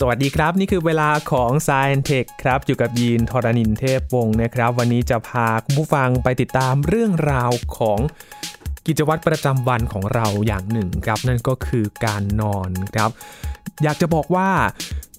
[0.00, 7.98] สวัสดีครับ นี่คือเวลาของ s ซ e n t e c h ครับ อยู่กับยีนทรณินเทพวงศ์นะครับ วันนี้จะพาคุณผู้ฟังไปติดตามเรื่องราวของ
[8.86, 13.10] กิจวัตรประจำวันของเราอย่างหนึ่งครับ นั่นก็คือการนอนครับ
[13.82, 14.50] อยากจะบอกว่า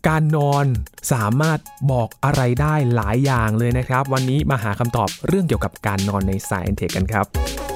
[0.08, 0.66] การนอน
[1.14, 1.60] สามารถ
[1.92, 7.67] บอกอะไรได้หลายอย่างเลยนะครับ วันนี้มาหาคำตอบเรื่องเกี่ยวกับการนอนใน s าย e n t e c h กันครับ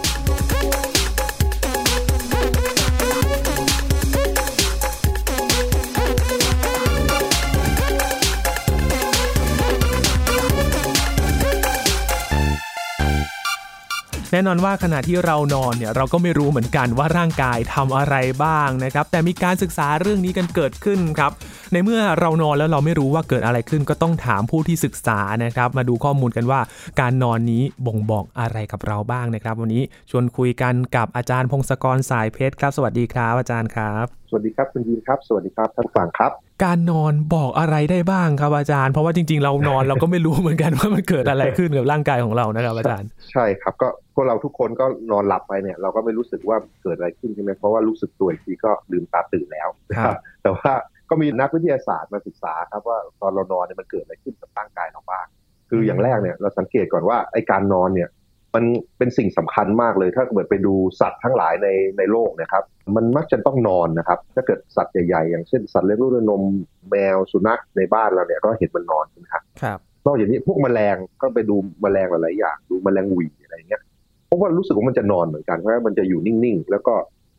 [14.34, 21.32] แน่นอนว่าขณะที่เรานอนเนี่ยเราก็ไม่รู้เหมือนกันว่าร่างกายทำอะไรบ้างนะครับ แต่มีการศึกษาเรื่องนี้กันเกิดขึ้นครับ
[21.74, 26.62] ในเมื่อเรานอนแล้วเราไม่รู้ว่าเกิดอะไรขึ้น ก็ต้องถามผู้ที่ศึกษานะครับ มาดูข้อมูลกันว่า
[27.00, 36.32] การนอนนี้บ่งบอกอะไรกับเราบ้างนะครับ วันนี้ชวนคุยกันกับอาจารย์พงศกรสายเพชรครับ สวัสดีครับอาจารย์ครับ สวัสดีครับคุณยีนครับ สวัสดีครับท่านฟังครับ
[36.64, 50.72] การนอนบอกอะไรได้บ้างครับอาจารย์ เพราะว่าจริง ๆ เรานอนเราก็ไม่รู้เหมือนกันว่ามันเกิดอะไรขึ้นกับร่างกายของเรานะครับอาจารย์ ใช่ครับ ก็พวกเราทุกคนก็นอนหลับไปเนี่ย เราก็ไม่รู้สึกว่าเกิดอะไรขึ้นใช่ไหมเพราะว่ารู้สึกตัวอีกทีก็ลืมตาตื่นแล้วนะครับแต่ว่า
[51.10, 55.26] ก็มีนักวิทยาศาสตร์มาศึกษาครับว่าตอนเรานอนเนี่ยมันเกิดอะไรขึ้นกับร่างกายเราบ้าง
[55.70, 58.10] คืออย่างแรกเนี่ยเราสังเกตก่อนว่าไอการนอนเนี่ย
[58.56, 58.64] มัน
[58.98, 62.64] เป็นสิ่งสำคัญมากเลย ถ้าเกิดไปดูสัตว์ทั้งหลายในในโลกนะครับ
[62.96, 66.42] มันมักจะต้องนอนนะครับ ถ้าเกิดสัตว์ใหญ่ๆอย่างเช่นสัตว์เลี้ยงลูกด้วยนม
[66.90, 73.82] แมวสุนัขในบ้านเราเนี่ยก็เห็นมันนอนนะครับครับนอกจากนี้พวกแมลงก็ไปดูแมลงหลายๆอย่างดูแมลงหวีอะไรเงี้ย
[74.28, 76.94] เพราะว่ารู้สึกว่ามันจะนอนเหมือนกันเพราะว่ามันจะอยู่นิ่งๆ แล้วก็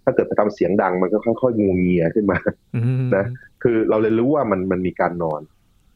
[0.05, 2.39] ถ้าเกิดไปทำเสียงดังมันก็ค่อยๆงูเงียขึ้นมา
[2.77, 3.25] อืมนะ
[3.63, 5.41] คือเราเลยรู้ว่ามันมันมีการนอน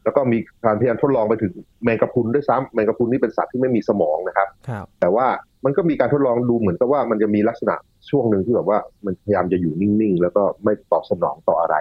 [0.07, 5.27] แล้วก็มีการพยายามทดลองไปถึงแมงกะพรุนด้วยซ้ำแมงกะพรุนนี่เป็นสัตว์ที่ไม่มีสมองนะครับครับ แต่ว่า
[5.65, 7.75] มันก็มีการทดลองดูเหมือนกับว่ามันจะมีลักษณะ
[8.09, 11.75] ช่วงหนึ่งที่แบบว่ามันพยายามจะอยู่นิ่งๆ แล้วก็ไม่ตอบสนองต่ออะไร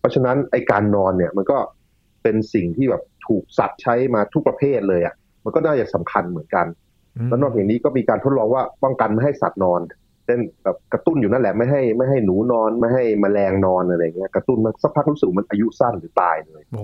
[0.00, 1.58] เพราะฉะนั้นไอการนอนเนี่ยมันก็
[2.22, 5.14] เป็นสิ่งที่แบบถูกสัตว์ใช้มาทุกประเภทเลยอะ
[5.44, 6.66] มันก็น่าจะสำคัญเหมือนกัน
[7.28, 16.82] แล้วนอกจากนี้ก็มีการทดลองว่าป้องกันไม่ให้สัตว์นอนเช่นแบบกระตุ้นอยู่นั่นแหละไม่ให้ไม่ให้หนูนอนไม่ให้แมลงนอนอะไรเงี้ยกระตุ้นมันสักพักรู้สึกมันอายุสั้นหรือตายเลยโอ้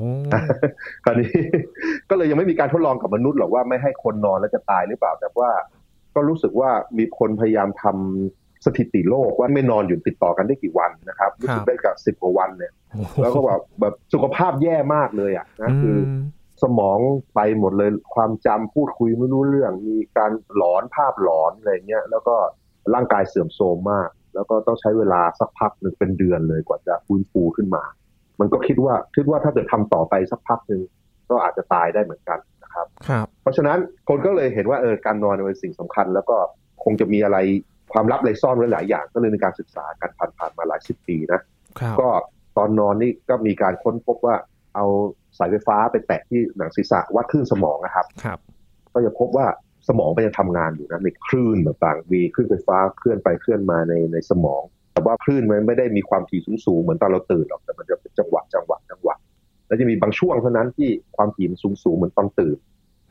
[1.04, 1.30] คราวนี้
[2.10, 5.50] ก็เลยยังไม่มีการทดลองกับมนุษย์หรอกว่าไม่ให้คนนอนแล้วจะตายหรือเปล่า แต่ว่า
[6.14, 12.72] ก็รู้สึกว่ามีคนพยายามทำสถิติโลกว่าไม่นอนอยู่ติดต่อกันได้กี่วันนะครับรู้สึกได้กับสิบกว่าวันเนี่ย
[13.22, 16.24] แล้วก็แบบแบบสุขภาพแย่มากเลยอะนะคืออม
[16.62, 16.98] สมอง
[17.34, 22.36] ไปหมดเลยความจำพูดคุยไม่รู้เรื่อง มีการหลอนภาพหลอนอะไรเงี้ยแล้วก็
[22.94, 27.84] ร่างกายเสื่อมโทรมมาก แล้วก็ต้องใช้เวลาสักพักหนึ่งเป็นเดือนเลยกว่าจะฟื้นฟูขึ้นมา
[28.40, 30.82] มันก็คิดว่าคิดว่าถ้าเกิดทำต่อไปสักพักหนึ่ง
[31.30, 36.36] ก็อาจจะตายได้เหมือนกันนะครับครับ เพราะฉะนั้นคนก็เลยเห็นว่าเออการนอนเป็นสิ่งสำคัญ แล้วก็
[36.84, 37.38] คงจะมีอะไร
[37.92, 41.40] ความลับอะไรซ่อนไว้หลายอย่าง ก็เลยมีการศึกษากันผ่านๆมาหลายสิบปีนะ
[41.80, 42.08] ครับก็
[42.56, 44.36] ตอนนอนนี่ก็มีการค้นพบว่า
[44.74, 44.86] เอา
[45.38, 48.38] สายไฟฟ้าไปแตะที่หนังศีรษะวัดคลื่นสมองนะครับ ครับ
[48.92, 49.46] ก็จะพบว่า
[49.88, 59.16] สมองมันยังทำงานอยู่นะมีคลื่นต่างๆมีคลื่นไฟฟ้าเคลื่อนไปเคลื่อนมาในในสมอง แต่ว่าคลื่นมันไม่ได้มีความถี่สูงๆเหมือนตอนเราตื่นหรอกแต่มันจะเป็นจังหวะจังหวะจังหวะ
[59.66, 62.58] แล้วจะมีบางช่วงเท่านั้นที่ความถี่มันสูงๆเหมือนตอนตื่น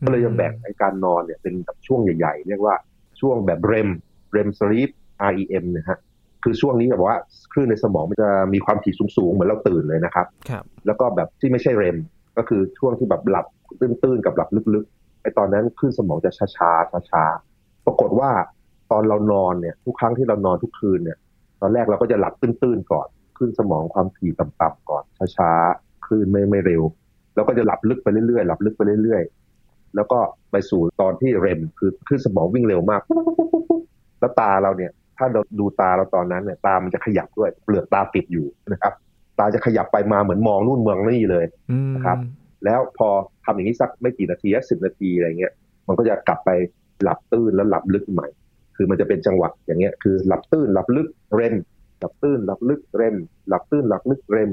[0.06, 2.75] ก็เลยจะแบ่งไอ้การนอนเนี่ยเป็นแบบช่วงใหญ่ๆ เรียกว่า
[3.19, 3.90] ช่วงแบบ REM
[4.36, 4.90] REM sleep
[5.31, 6.00] REM นะฮะ
[6.44, 7.16] คือช่วงนี้แบบว่า
[7.52, 11.97] คลื่นในสมองมันจะมีความถี่สูงๆ เหมือนเราตื่นเลยนะครับครับ แล้วก็แบบที่ไม่ใช่ REM
[12.38, 13.46] ก็คือช่วงที่แบบหลับ
[13.80, 14.94] ตื้นๆกับหลับลึกๆ
[15.25, 18.30] ไอ้ตอนนั้นคลื่นสมองจะช้าๆช้าๆปรากฏว่า
[18.91, 21.18] ตอนเรานอนเนี่ยทุกครั้งที่เรานอนทุกคืนเนี่ย
[21.62, 25.03] ตอนแรกเราก็จะหลับตื้นๆก่อนคลื่นสมองความถี่ต่ำๆก่อน
[25.38, 26.84] ช้าๆคลื่นไม่ไม่เร็ว
[27.36, 30.19] แล้วก็จะหลับลึกไปเรื่อยๆหลับลึกไปเรื่อยๆแล้วก็
[30.52, 33.02] ไปสู่ตอนที่เรมคือคลื่นสมองวิ่งเร็วมาก
[34.19, 38.94] แล้วตาเราเนี่ย ถ้าเราดูตาเราตอนนั้นเนี่ย ตามันจะขยับด้วย เปลือกตาปิดอยู่นะครับ
[39.40, 42.18] ตาจะขยับไปมาเหมือนมองนู่นเมืองนี่เลยอืมครับ
[42.65, 43.07] แล้วพอ
[43.45, 45.53] ทำอย่างนี้สักไม่กี่นาทีสิบนาทีอะไรเงี้ย
[45.87, 46.49] มันก็จะกลับไป
[47.03, 48.27] หลับตื้นแล้วหลับลึกใหม่
[48.75, 51.55] คือมันจะเป็นจังหวะอย่างเงี้ยคือหลับตื้นหลับลึกเรม
[51.99, 53.15] หลับตื้นหลับลึกเรม
[53.47, 54.51] หลับตื้นหลับลึกเรม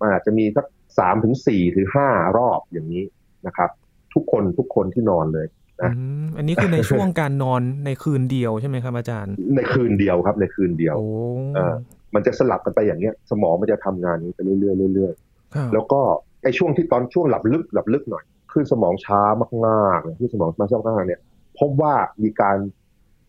[0.00, 0.66] มันอาจจะมีสัก
[0.98, 3.04] สามถึงสี่ถึงห้ารอบอย่างนี้
[3.46, 3.70] นะครับ
[4.14, 5.46] ทุกคนทุกคนที่นอนเลย
[5.82, 5.88] อื
[6.22, 11.06] มอันนี้คือในช่วงการนอนในคืนเดียวใช่ไหมครับอาจารย์ ในคืนเดียวครับ ในคืนเดียวโอ้
[11.54, 11.74] เออ
[12.14, 16.00] มันจะสลับกันไปอย่างเงี้ย สมองมันจะทำงานนี้ไปเรื่อยๆเรื่อยๆครับแล้วก็
[16.42, 19.20] ไอ้ช่วงที่ตอนช่วงหลับลึกหลับลึกหน่อยคลื่นสมองช้า
[19.66, 21.20] มากๆเนี่ยคลื่นสมองมาช้ามากๆเนี่ย
[21.58, 22.56] พบว่ามีการ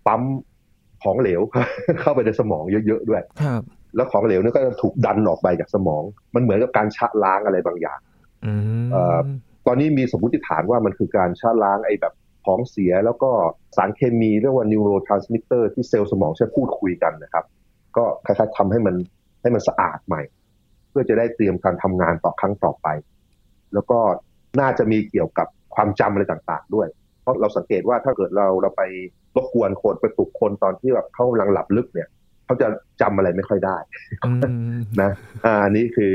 [0.07, 0.21] ปั๊ม
[1.03, 1.41] ของเหลว
[2.01, 3.61] เข้าไปในสมองเยอะๆด้วยครับ
[3.95, 6.03] แล้วของเหลวเนี่ยก็จะถูกดันออกไปจากสมอง
[6.35, 7.99] มันเหมือนกับการชะล้างอะไรบางอย่าง
[8.45, 9.19] อืมเอ่อ
[9.67, 12.13] ตอนนี้มีสมมติฐานว่ามันคือการชะล้างไอ้แบบ
[12.45, 13.29] ของเสียแล้วก็
[13.75, 17.45] สารเคมีเรียกว่า neurotransmitter ที่เซลล์สมองใช้พูดคุยกันนะครับ
[17.97, 18.95] ก็คล้ายๆทำให้มัน
[19.41, 20.21] ให้มันสะอาดใหม่
[20.93, 22.87] พื่อจะได้เตรียมการทำงานต่อครั้งต่อไป
[23.73, 23.99] แล้วก็
[24.59, 26.87] น่าจะมีเกี่ยวกับความจำอะไรต่างๆ ด้วย
[27.21, 28.83] เพราะเราสังเกตว่าถ้าเกิดเราเราไป
[29.35, 32.07] รบกวนคนไปปลุกคนตอนที่แบบเขากำลังหลับลึกเนี่ย
[32.45, 32.67] เขาจะ
[33.01, 33.77] จำอะไรไม่ค่อยได้
[34.25, 34.31] อื
[34.75, 35.11] มนะ
[35.45, 36.11] อ่าอันนี้คือ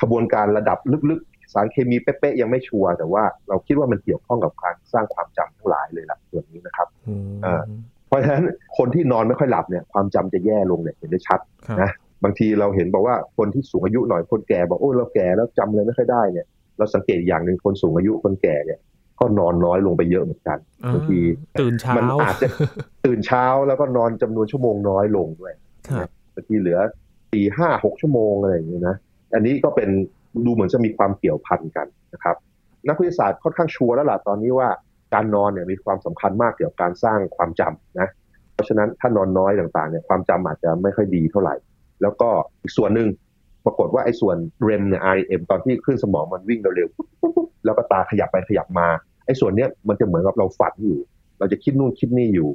[0.00, 0.78] ขบวนการระดับ
[1.10, 7.62] ลึกๆ สารเคมีเป๊ะๆยังไม่ชัวร์แต่ว่าเราคิดว่ามันเกี่ยวข้องกับการสร้างความจำทั้งหลายเลยล่ะส่วนนี้นะครับอืมอ่า
[8.08, 8.44] เพราะฉะนั้น
[8.78, 11.90] คนที่นอนไม่ค่อยหลับเนี่ยความจำจะแย่ลงเนี่ยเห็นได้ชัดครับนะ
[12.24, 16.46] บางทีเราเห็นบอกว่าคนที่สูงอายุหน่อยคนแก่บอกโอ้เราแก่แล้วจำอะไรไม่ค่อยได้เนี่ย
[16.78, 18.78] เราสังเกตอย่างหนึ่งคนสูงอายุคนแก่เนี่ย
[19.20, 20.58] ก็นอนน้อยลงไปเยอะเหมือนกัน
[20.94, 21.18] บางที
[21.60, 22.48] ตื่นเช้ามันอาจจะ
[23.06, 25.54] ตื่นเช้าแล้วก็นอนจำนวนชั่วโมงน้อยลงด้วย
[25.88, 26.78] ครับบางทีเหลือ
[27.32, 28.96] สี่ห้าหกชั่วโมงอะไรอย่างเงี้ยนะ
[29.34, 29.88] อันนี้ก็เป็น
[30.44, 32.36] ดูเหมือนจะมีความเกี่ยวพันกันนะครับ
[32.88, 34.68] นักวิทยาศาสตร์ค่อนข้างชัวร์แล้วล่ะตอนนี้ว่า
[35.14, 38.08] การนอนเนี่ยมีความสำคัญมากเกี่ยวกับการสร้างความจำนะ
[38.54, 41.54] เพราะฉะนั้นถ้านอนน้อยต่างๆเนี่ยความจำอาจจะไม่ค่อยดีเท่าไหร่
[42.02, 42.28] แล้วก็
[42.62, 43.08] อีกส่วนหนึ่ง
[43.64, 44.36] ปรากฏว่าไอ้ส่วน
[44.68, 48.88] REM เนี่ย REM ตอนที่ขึ้นสมองมันวิ่งเร็วๆปุ๊บปุ๊บปุ๊บแล้วก็ตาขยับไปขยับมา
[49.26, 50.98] ไอ้ส่วนเนี้ยมันจะเหมือนกับเราฝันอยู่
[51.38, 52.48] เราจะคิดนู่นคิดนี่อยู่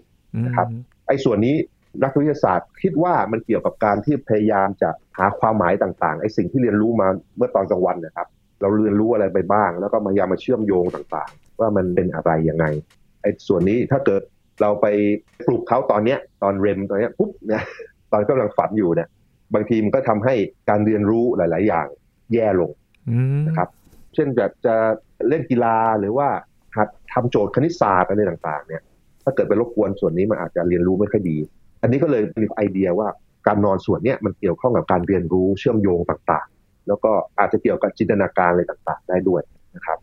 [0.46, 0.68] นะครับ
[1.08, 1.56] ไอ้ส่วนนี้
[2.04, 7.08] นักวิทยาศาสตร์คิดว่ามันเกี่ยวกับการที่พยายามจะหาความหมายต่างๆไอ้สิ่งที่เรียนรู้มา
[7.38, 8.28] เมื่อตอนกลางวันนะครับ
[8.62, 12.66] เราเรียนรู้อะไรไปบ้าง แล้วก็พยายามมาเชื่อมโยงต่างๆ ว่ามันเป็นอะไรยังไง
[13.22, 14.22] ไอ้ส่วนนี้ถ้าเกิด
[14.62, 14.86] เราไป
[15.46, 17.64] ปลุกเขาตอนเนี้ยตอนเรมตอนเนี้ยปุ๊บเนี่ย
[18.12, 19.08] ตอนกำลังฝันอยู่เนี่ย
[19.54, 20.36] บางทีมันก็ทำให้
[20.70, 21.88] การเรียนรู้หลาย ๆ อย่าง
[22.34, 22.72] แย่ลง
[23.10, 23.70] อืมนะครับ
[24.14, 24.76] เช่นแบบจะ
[25.28, 26.28] เล่นกีฬาหรือว่า
[26.78, 28.82] หัดทำโจทย์คณิตศาสตร์อะไรต่าง ๆ เนี่ย
[29.24, 31.38] ถ้าเกิดไปรบกวนส่วนนี้มันอาจจะเรียนรู้ไม่ค่อยดี
[31.82, 33.08] อันนี้ก็เลยมีไอเดียว่า
[33.48, 39.42] การนอนส่วนเนี้ยมันเกี่ยวข้องกับการเรียนรู้เชื่อมโยงต่างๆ แล้วก็อาจจะเกี่ยวกับจินตนาการอะไรต่าง ๆ ได้ด้วย
[39.76, 39.98] นะครับ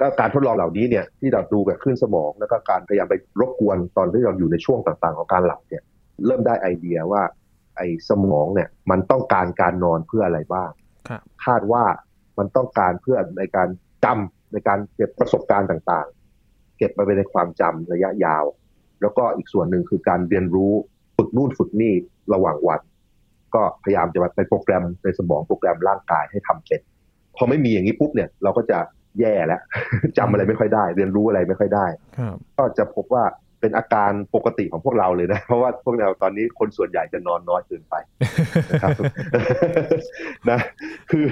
[0.00, 5.82] ก็การทดลองเหล่านี้เนี่ยที่เราดูกับคลื่นสมอง แล้วก็การพยายามไปรบกวนตอนที่เราอยู่ในช่วงต่างๆ ของการหลับเนี่ย
[6.26, 7.22] เริ่มได้ไอเดียว่า
[7.76, 10.70] ไอ้สมองเนี่ย มันต้องการการนอนเพื่ออะไรบ้าง
[11.08, 11.84] ครับคาดว่า
[12.38, 13.68] มันต้องการเพื่อในการ
[14.04, 18.44] จำในการเก็บประสบการณ์ต่างๆ เก็บมาเป็นในความจำระยะยาว
[19.00, 20.72] แล้วก็อีกส่วนหนึ่งคือการเรียนรู้
[21.16, 21.94] ฝึกนู่นฝึกนี่
[22.34, 22.80] ระหว่างวัน
[23.54, 26.80] ก็พยายามจะไปโปรแกรมในสมองโปรแกรมร่างกายให้ทำเป็น
[27.36, 28.78] พอไม่มีอย่างนี้ปุ๊บเนี่ย เราก็จะ
[29.20, 29.60] แย่แล้ว
[30.18, 31.86] จำอะไรไม่ค่อยได้ เรียนรู้อะไรไม่ค่อยได้
[32.18, 33.24] ครับก็จะพบว่า
[33.60, 37.94] เป็นอาการปกติของพวกเราเลยนะ เพราะว่าพวกเราตอนนี้คนส่วนใหญ่จะนอนน้อยเกินไป
[38.70, 38.90] นะครับ
[40.50, 40.58] นะ
[41.10, 41.26] คือ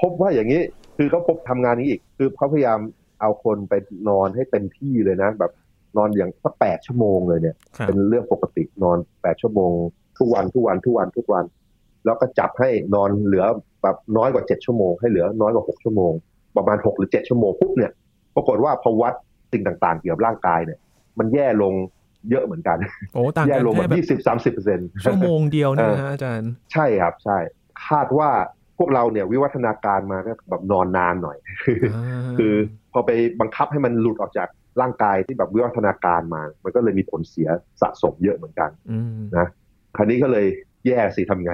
[0.00, 0.60] พบว่าอย่างนี้
[0.96, 2.80] คือเขาพบทำงานนี้อีก คือเขาพยายาม
[3.20, 3.74] เอาคนไป
[4.08, 5.52] นอนให้เต็มที่เลยนะ แบบ
[5.96, 9.72] นอนอย่างสักแปดชั่วโมงเลยเนี่ยครับเป็นเรื่องปกตินอนแปดชั่วโมง
[10.18, 11.44] ทุกวันทุกวันทุกวันทุกวัน
[12.04, 13.44] แล้วก็จับให้นอนเหลือ
[13.82, 16.12] แบบน้อยกว่าเจ็ดชั่วโมงให้เหลือน้อยกว่าหกชั่วโมง
[16.56, 17.92] ประมาณหกหรือเจ็ดชั่วโมงปุ๊บเนี่ย
[18.34, 19.14] ปรากฏว่าพอวัด
[19.52, 20.78] สิ่งต่างๆ เกี่ยวกับร่างกายเนี่ย
[21.18, 21.74] มันแย่ลง
[22.30, 22.78] เยอะเหมือนกัน
[23.14, 27.38] โอ้ต่างแย่กันลงแบแค่บแบบยี่สิบสามสิบเปอร์เซ็นต์ชั่วโมงเดียวเนี่ยนะฮะอาจารย์ ใช่ครับใช่
[27.88, 28.30] คาดว่า
[28.78, 31.38] พวกเราเนี่ยวิวัฒนาการมาก็แบบนอนนานหน่อย
[32.38, 32.54] คือ
[32.92, 33.10] พอไป
[33.40, 34.48] บังคับให้มันหลุดออกจาก
[34.80, 37.48] ร่างกายที่แบบวิวัฒนาการมา มันก็เลยมีผลเสีย
[37.80, 39.46] สะสมเยอะเหมือนกันอืมนะ
[39.96, 40.46] คราวนี้ก็เลย
[40.86, 41.52] แย่สิทำไง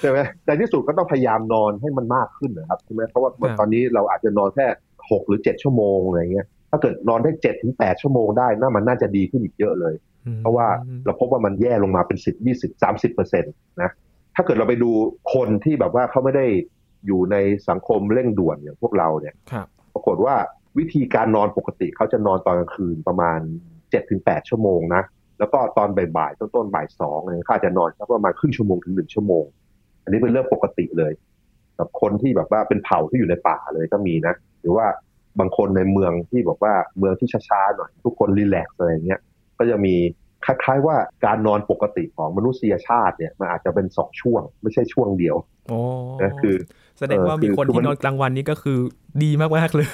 [0.00, 4.66] ใช่ไหมแต่ที่สุดก็ต้องพยายามนอนให้มันมากขึ้นนะครับใช่ไหมเพราะว่าตอนนี้เราอาจจะนอนแค่
[5.10, 9.94] หกหรือเจ็ดชั่วโมงอะไรเงี้ย ถ้าเกิดนอนได้เจ็ดถึงแปดชั่วโมงได้น่ามันน่าจะดีขึ้นอีกเยอะเลย
[10.38, 10.66] เพราะว่า
[11.04, 13.48] เราพบว่ามันแย่ลงมาเป็นสิบยี่สิบสามสิบเปอร์เซ็นต
[13.82, 13.90] นะ
[14.34, 14.90] ถ้าเกิดเราไปดู
[15.34, 16.46] คนที่แบบว่าเขาไม่ได้
[17.06, 17.36] อยู่ใน
[17.68, 20.34] สังคมเร่งด่วนอย่างพวกเราเนี่ยครับปรากฏว่า
[20.78, 23.38] วิธีการนอนปกติเขาจะนอนตอนกลางคืนประมาณ
[23.90, 25.02] เจ็ดถึงแปดชั่วโมงนะ
[25.38, 29.44] แล้วก็ตอนบ่ายๆต้นๆบ่ายสองเนี่ยเขาอาจจะนอนสักประมาณครึ่งชั่วโมงถึงหนึ่งชั่วโมง
[30.02, 31.12] อันนี้เป็นเรื่องปกติเลย
[31.78, 34.86] กับคนที่แบบว่าเป็นเผ่าที่อยู่ในป่าเลยก็มีนะ หรือว่า
[35.38, 39.20] บางคนในเมืองที่บอกว่าเมืองที่ช้าๆหน่อยทุกคนรีแลกซ์อะไรอย่างเงี้ย
[39.58, 39.94] ก็จะมี
[40.44, 45.36] คล้ายๆว่าการนอนปกติของมนุษยชาติเนี่ยมันอาจจะเป็นสองช่วง ไม่ใช่ช่วงเดียว
[45.68, 45.78] โอ้
[46.22, 46.56] นะคือ
[46.98, 48.78] แสดงว่ามีคนคือมันที่นอนกลางวันนี้ก็คือ
[49.22, 49.88] ดีมากๆเลย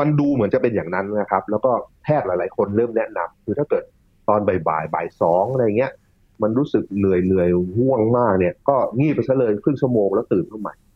[0.00, 1.70] มันดูเหมือนจะเป็นอย่างนั้นนะครับ แล้วก็
[2.02, 3.84] แพทย์หลายๆ คนเริ่มแนะนำคือถ้าเกิด
[4.28, 5.92] ตอนบ่ายๆบ่ายสองอะไรเงี้ย
[6.42, 10.89] มันรู้สึกเหนื่อยเหนื่อยง่วงมากเนี่ย ก็งีบไปซะเลยครึ่งชั่วโมงแล้วตื่นขึ้นใหม่ครับ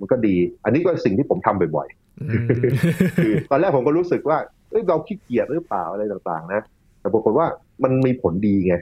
[0.00, 1.88] มันก็ดี อันนี้ก็สิ่งที่ผมทำบ่อย
[2.20, 4.38] อืมๆคือตอนแรกผมก็รู้สึกว่า
[4.70, 6.60] เอ้ยเราขี้เกียจหรือเปล่าอะไรต่างๆ นะ
[7.00, 7.46] แต่ปรากฏว่า
[7.82, 8.74] มันมีผลดีไง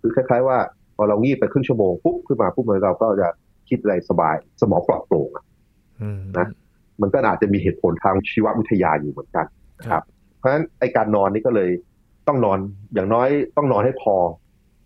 [0.00, 0.58] คือคล้าย ๆ ว่า
[0.96, 3.28] พอเรางีบไปครึ่งชั่วโมงปุ๊บขึ้นมาปุ๊บเราก็จะ
[3.68, 5.44] คิดอะไรสบาย สมองปลอดโปร่งอะ
[6.00, 6.46] อืมนะ
[7.00, 9.46] มันก็อาจจะมีเหตุผลทางชีววิทยาอยู่เหมือนกัน
[9.78, 10.02] นะครับ
[10.38, 11.70] เพราะฉะนั้นไอการนอนนี่ก็เลย
[12.28, 12.58] ต้องนอน
[12.94, 14.16] อย่างน้อยต้องนอนให้พอ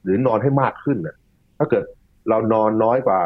[0.02, 1.16] หรือนอนให้มากขึ้นนะ
[1.58, 1.84] ถ้าเกิด
[2.28, 3.20] เรานอนน้อยกว่า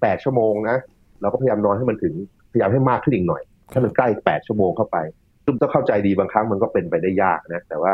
[0.00, 0.78] แปดชั่วโมงนะ
[1.20, 2.14] เราก็พยายามนอนให้มันถึง
[2.52, 4.96] พยายามให้มากขึ้นอีกหน่อยให้มันใกล้แปดชั่วโมงเข้าไป
[5.44, 7.92] ซึ่งต้องเข้าใจดีบางครั้งมันก็เป็นไปได้ยากนะแต่ว่า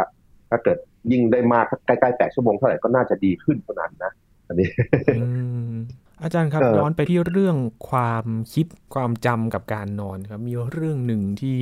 [0.50, 0.78] ถ้าเกิด
[1.12, 4.12] ยิ่งได้มากใกล้ๆแปดชั่วโมงเท่าไหร่ก็น่าจะดีขึ้นเท่านั้นนะ
[4.48, 4.68] อันนี้
[5.20, 5.28] อื
[5.72, 5.74] ม
[6.22, 7.56] อาจารย์ครับย้อนไปที่เรื่อง
[7.90, 11.56] ความคิดความจำกับการนอนครับ มีเรื่องหนึ่งที่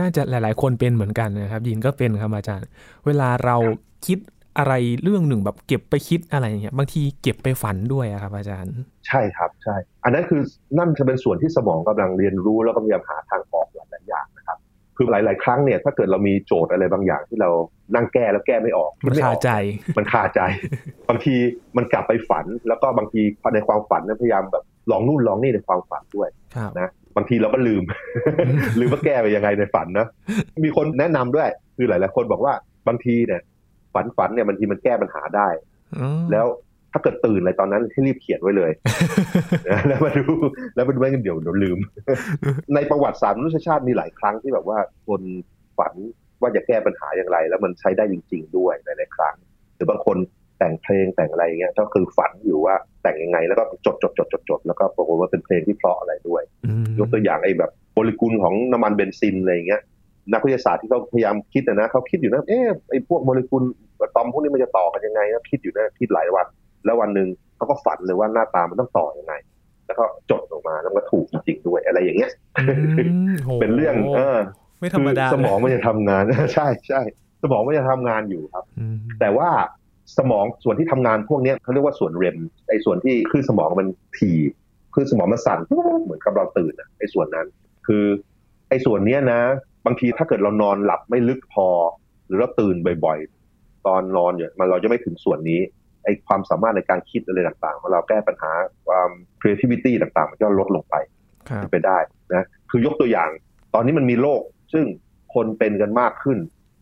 [0.00, 2.66] น่าจะหลาย ๆ คนเป็นเหมือนกันนะครับ ยินก็เป็นครับอาจารย์
[3.06, 3.56] เวลาเรา
[4.06, 4.18] คิด
[4.58, 8.74] อะไรเรื่องหนึ่งแบบเก็บไปคิดอะไรอย่างเงี้ยบางทีเก็บไปฝันด้วยครับ อาจารย์
[9.08, 10.42] ใช่ครับใช่ อันนั้นคือ
[10.78, 14.58] นั่นจะเป็นส่วนที่สมองกำลังเรียนรู้แล้วก็พยายามหาทางออกหลายๆอย่างนะครับ
[14.96, 17.50] คือหลาย ๆ ครั้งเนี่ยถ้าเกิดเรามีโจทย์อะไรบางอย่างที่เรา
[17.94, 19.50] นั่งแก้แล้วแก้ไม่ออกมันคาใจ
[19.98, 20.40] มันคาใจ
[21.08, 21.34] บางที
[21.76, 23.22] มันกลับไปฝัน แล้วก็บางที
[23.54, 26.28] ในความฝันเนี่ยพยายามแบบลองนู่นลองนี่ในความฝันด้วย
[26.78, 27.82] นะบางทีเราก็ลืม
[28.78, 30.06] ลืมว่าแก้ไปยังไงในฝันนะ
[30.64, 32.52] มีคนแนะนำด้วย คือหลาย ๆ คนบอกว่า
[32.88, 33.40] บางทีเนี่ย
[33.94, 35.48] ฝันฝันเนี่ยบางทีมันแก้ปัญหาได้
[36.32, 36.46] แล้ว
[36.92, 38.70] ถ้าเกิดตื่นอะไรตอนนั้นให้รีบเขียนไว้เลย
[39.88, 40.24] แล้วมาดู
[40.74, 41.78] แล้วมาดูไม่กันเดี๋ยวเดี๋ยวลืม
[42.74, 45.22] ในประวัติศาสตร์มนุษยชาติมีหลายครั้งที่แบบว่าคน
[45.78, 45.94] ฝัน
[46.40, 49.36] ว่าจะแก้ปัญหาอย่างไร แล้วมันใช้ได้จริง ๆ ด้วยในหลายครั้ง
[49.76, 50.16] หรือบางคน
[50.58, 56.42] แต่งเพลงแต่งอะไรเงี้ยก็คือฝันอยู่ว่าแต่งยังไง แล้วก็จดจดจดจดจดแล้วก็ปรากฏว่าเป็นเพลงที่เพราะอะไรด้วย
[56.98, 59.82] ยกตัวอย่างไอ้แบบโมเลกุลของน้ำมันเบนซินอะไรเงี้ย
[60.32, 63.62] นักวิทยาศาสตร์ที่เขาพยายามคิดนะเขาคิดอยู่นะเอ๊ะไอ้พวกโมเลกุล
[64.00, 66.46] อะตอมพวกนี้มันจะต่อกันยังไงนะคิดอยู่นะคิดหลายวัน
[66.84, 69.34] แล้ววันหนึ่งเขาก็ฝันเลยว่าหน้าตามันต้องต่อยังไง
[69.86, 72.30] แล้วก็จดออกมาแล้วก็ถูกจริงๆด้วยอะไรอย่างเงี้ย
[73.60, 74.38] เป็นเรื่อง เออ
[74.80, 76.22] ไม่ธรรมดาสมองมันจะทำงาน
[76.54, 77.00] ใช่ใช่
[77.42, 78.64] สมองมันจะทำงานอยู่ครับ
[79.20, 79.48] แต่ว่า
[80.18, 82.36] สมองส่วนที่ทำงานพวกนี้เขาเรียกว่าส่วนเรม
[82.68, 83.88] ไอ้ส่วนที่คลื่นสมองมัน
[84.18, 84.38] ถี่
[84.94, 85.60] คลื่นสมองมันสั่น
[86.04, 87.46] เหมือนกับเราตื่นอะไอ้ส่วนนั้น
[87.86, 88.04] คือ
[88.68, 89.40] ไอ้ส่วนเนี้ยนะ
[89.86, 91.68] บางทีถ้าเกิดเรานอนหลับไม่ลึกพอ
[92.26, 95.60] หรือเราตื่นบ่อยๆ ตอนนอนเนี่ยมันเราจะไม่ถึงส่วนนี้
[96.04, 98.52] ไอ้ความสามารถในการคิดอะไรต่างๆของเราแก้ปัญหา
[98.86, 99.10] ความ
[99.40, 100.94] creativity ต่างๆ มันก็ลดลงไป
[101.70, 101.98] ไปได้
[102.32, 103.30] นะคือยกตัวอย่าง
[103.74, 104.84] ตอนนี้มันมีโรคซึ่ง
[105.34, 106.38] คนเป็นกันมากขึ้น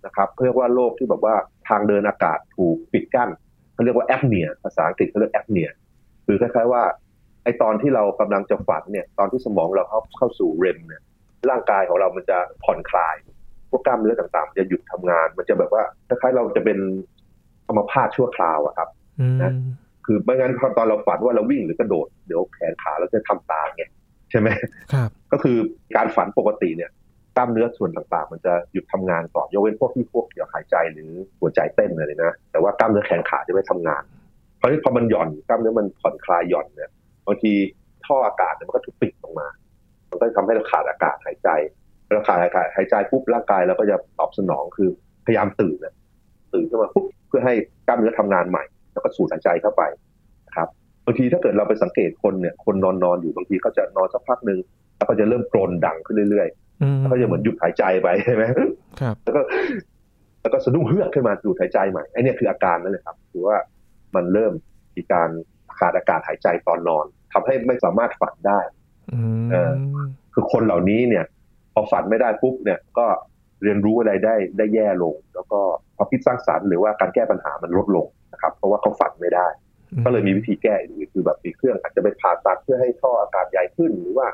[0.06, 1.34] นะครับเรียกว่าโรคที่แบบว่า
[1.68, 3.30] ทางเดินอากาศถูกปิดกั้น
[3.72, 5.68] เขาเรียกว่าแอปเนียภาษาอังกฤษเขาเรียกแอปเนีย
[6.26, 6.82] คือคล้ายๆว่า
[7.44, 11.02] ไอตอนที่เรากำลังจะฝันเนี่ยตอนที่สมองเราเข้าเข้าสู่เรมเนี่ย
[11.50, 13.16] ร่างกายของเรามันจะผ่อนคลาย
[13.70, 16.78] พวกกล้ามเนื้อต่างๆ จะหยุดทำงาน มันจะแบบว่าคล้ายๆเราจะเป็น
[17.68, 18.88] อัมพาตชั่วคราวอะครับ
[19.42, 19.52] นะ
[20.06, 23.84] คือไม่งั้นตอนเราฝันว่าเราวิ่งหรือกระโดดเดี๋ยวแขนขาเราจะทำตามไง
[24.30, 24.48] ใช่ไหม
[24.92, 25.56] ครับ ก็คือ
[25.96, 26.90] การฝันปกติเนี่ย
[27.36, 34.02] กล้ามเนื้อส่วนต่างๆ มันจะหยุดทำงานก่อนยกเว้นพวกที่พวกเกี่ยวหายใจหรือหัวใจเต้นอะไรนะแต่ว่ากล้ามเนื้อแขนขาจะไม่ทำงาน
[34.58, 36.90] เพราะที่พอมันหย่อนกล้ามเนื้อมันผ่อนคลายหย่อนเนี่ย
[37.26, 37.52] บางที
[38.06, 39.46] ท่ออากาศเนี่ยมันก็ถูกปิดออกมา
[40.10, 41.48] มันก็ทำให้เราขาดอากาศหายใจ
[42.12, 44.88] เราขาดอากาศหายใจปุ๊บร่างกายเราก็จะตอบสนองคือ
[45.26, 45.94] พยายามตื่นนะ
[46.54, 47.54] ตื่นขึ้นมาปุ๊บเพื่อให้
[47.86, 49.82] กล้ามเนื้อทำงานใหม่ แล้วก็สูดหายใจเข้าไป
[50.46, 50.68] นะครับ
[51.06, 54.58] บางทีถ้าเกิดเราไปสังเกตคนเนี่ยคนนอนนอนอยู่บางทีเขาจะนอนสักพักหนึ่ง
[54.96, 56.48] แล้วก็จะเริ่มกรนดังขึ้นเรื่อย
[56.98, 58.42] แล้วก็จะเหมือนหยุดหายใจไปใช่ไหม
[59.00, 59.40] ครับแล้วก็
[60.40, 63.56] แล้วก็สะดุ้งเฮือกขึ้นมาหยุดหายใจใหม่ไอ้นี่คืออาการนั่นแหละครับคือว่า
[64.14, 64.52] มันเริ่ม
[64.96, 65.30] มีการ
[65.78, 68.79] ขาดอากาศหายใจตอนนอนทำให้ไม่สามารถฝันได้อ
[70.34, 71.24] คือคนเหล่านี้เนี่ย
[71.74, 73.06] พอฝันไม่ได้ปุ๊บเนี่ยก็
[73.62, 75.60] เรียนรู้อะไรได้ได้แย่ลง แล้วก็
[75.96, 79.46] ความคิดสร้างสรรค์หรือว่าการแก้ปัญหามันลดลงนะครับ เพราะว่าเขาฝันไม่ได้
[80.04, 84.26] ก็เลยมีวิธีแก้อื่นคือแบบมีเครื่องอาจจะไปผ่าตัดเพื่อให้ท่ออากาศใหญ่ขึ้น หรือว่า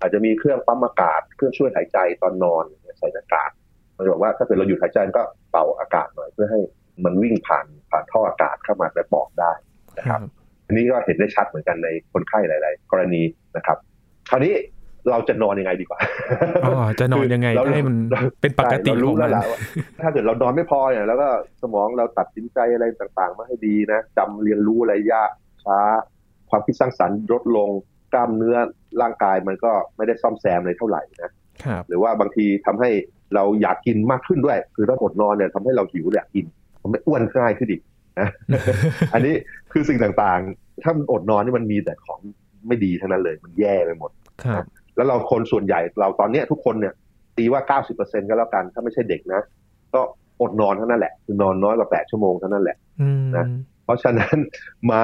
[0.00, 2.64] อาจจะมีเครื่องปั๊มอากาศ เครื่องช่วยหายใจตอนนอน
[2.98, 3.50] ใส่หน้ากาก
[3.96, 6.60] มันบอกว่าถ้าเกิดเราหยุดหายใจก็เป่าอากาศหน่อยเพื่อให้
[7.04, 9.52] มันวิ่งผ่านผ่านท่ออากาศเข้ามาในปอดได้
[9.98, 10.20] นะครับ
[10.66, 13.22] อันนี้ก็เห็นได้ชัดเหมือนกันในคนไข้หลาย ๆ กรณี
[13.56, 13.78] นะครับ
[14.30, 14.54] คราวนี้
[15.10, 15.98] เราจะนอนยังไงดีกว่า
[16.64, 17.96] อ๋อจะนอนยังไงให้มัน
[18.40, 19.42] เป็นปกติรู้แล้วล่ะ
[20.02, 21.28] ถ้าเกิดเรานอนไม่พอเนี่ยแล้วก็
[21.62, 25.30] สมองเราตัดสินใจอะไรต่างๆ มาให้ดีนะจำเรียนรู้อะไรยาก
[25.64, 25.80] ช้า
[26.50, 27.70] ความคิดสร้างสรรค์ลดลง
[28.12, 28.56] กล้ามเนื้อ
[29.00, 31.30] ร่างกายมันก็ไม่ได้ซ่อมแซมเลยเท่าไหร่นะ
[31.88, 32.90] หรือว่าบางทีทำให้
[33.34, 36.46] เราอยากกินมากขึ้นด้วย คือถ้าอดนอนเนี่ยทำให้เราหิวอยากกิน
[36.82, 37.82] ทำให้อ้วนง่ายขึ้นอีก
[38.20, 38.28] นะ
[39.14, 39.34] อันนี้
[39.72, 42.20] คือสิ่งต่างๆ ถ้าอดนอนนี่มันมีแต่ของ
[42.68, 44.10] ไม่ดีทั้งนั้นเลย มันแย่ไปหมด
[44.96, 46.94] แล้วเราคนส่วนใหญ่เราตอนนี้ทุกคนเนี่ย
[47.36, 49.40] ตีว่าเก้าสิบเปอร์เซ็นก็แล้วกัน ถ้าไม่ใช่เด็กนะ
[49.94, 50.00] ก็
[50.42, 52.76] อดนอนเท่านั้นแหละ คือนอนน้อยกว่าแปดชั่วโมงเท่านั้นแหละ
[53.36, 53.46] นะ
[53.84, 54.36] เพราะฉะนั้น
[54.90, 55.02] มา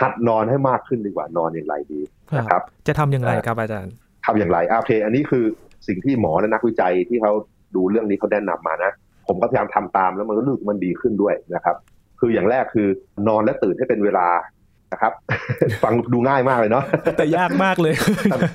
[0.00, 2.00] หัดนอนให้มากขึ้นดีกว่านอนอย่างไรดี
[2.38, 3.92] นะครับ จะทำอย่างไรครับอาจารย์
[4.26, 5.44] ทำอย่างไรโอเค อันนี้คือ
[5.88, 7.32] สิ่งที่หมอและนักวิจัยที่เขา
[7.76, 8.92] ดูเรื่องนี้เขาแนะนำมานะ
[9.28, 11.76] ผมก็พยายามทำตามแล้วมันก็รู้สึกมันดีขึ้นด้วยนะครับ
[12.20, 12.88] คืออย่างแรกคือ
[13.28, 14.26] นอนและตื่นให้เป็นเวลา
[14.92, 15.12] นะครับ
[15.84, 16.84] ฟังดูง่ายมากเลยเนาะ
[17.16, 17.94] แต่ยากมากเลย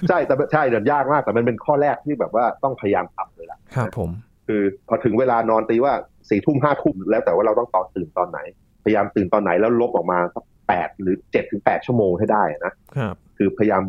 [0.10, 4.10] ใช่แต่ใช่เดี๋ยวยากมากแต่มันเป็นข้อแรกที่แบบว่าต้องพยายามทำเลยล่ะครับผม
[4.48, 5.94] คือพอถึงเวลานอนตีว่า
[6.30, 8.40] สี่ทุ่มห้าทุ่มแล้วแต่ว่าเราต้องตอนตื่นตอนไหน
[8.84, 13.82] พยายามตื่นตอนไหนแล้วลบออกมาสักแปดหรือเจ็ดถึงแปดชั่วโมงให้ได้นะครับคือพยายาม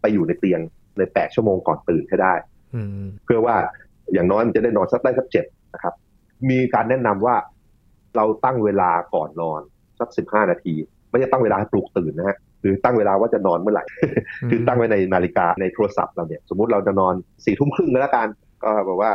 [0.00, 0.60] ไปอยู่ในเตียง
[0.98, 2.34] ในแปดชั่วโมงก่อนตื่นให้ได้
[3.24, 3.56] เพื่อว่า
[4.12, 5.94] อย่างน้อยมันจะได้นอนสักได้สักเจ็ดนะครับ
[6.50, 7.36] มีการแนะนำว่า
[8.16, 9.60] เราตั้งเวลาก่อนนอน
[10.00, 10.74] สักสิบห้านาที
[11.10, 13.84] ไม่ใช่ตั้งเวลาปลุกตื่นนะฮะคือตั้งเวลาว่าจะนอนเมื่อไหร่
[14.50, 18.28] คือตั้งไว้ในนาฬิกาในโทรศัพท์เราเนี่ย สมมุติเราจะนอนสี่ทุ่มครึ่งก็แล้วกัน
[18.62, 19.12] ก็บอกว่า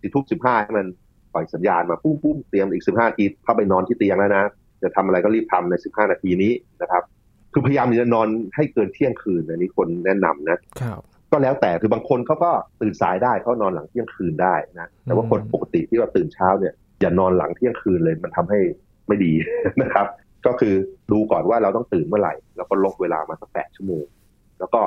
[0.00, 0.86] สี่ทุ่มสิบห้าให้มัน
[1.32, 4.44] ปล่อยสัญญาณมาปุ้มปุ้มเตรียมอีกสิบห้านาทีเข้าไปนอนที่เตียงแล้วนะ
[4.82, 6.52] จะทำอะไรก็รีบทำในสิบห้านาทีนี้
[6.82, 7.02] นะครับ
[7.52, 11.00] คือพยายามจะนอนให้เกินเที่ยงคืนอันนี้คนแนะนำนะครับ
[11.30, 12.50] ก็แล้วแต่คือบางคนเขาก็
[12.80, 18.60] ตื่นสายได้เขานอนหลังเที่ยงคืนได้นะแต่ว่าคนปกติที่ว่าตื่นเช้าเนี่ยอย่านอนหลังเที่ยงคืนเลยมันทำให้
[19.08, 19.32] ไม่ดี
[19.82, 20.06] นะครับ
[20.46, 20.74] ก็คือ
[21.12, 24.04] ดูก่อนว่าเราต้องตื่นเมื่อไหร่ แล้วก็ลบเวลามาสักแปดชั่วโมง
[24.58, 24.80] แล้วก็